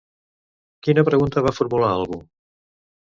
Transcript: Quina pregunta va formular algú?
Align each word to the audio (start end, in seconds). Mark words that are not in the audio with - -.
Quina 0.87 1.03
pregunta 1.09 1.43
va 1.49 1.53
formular 1.59 1.93
algú? 2.01 2.19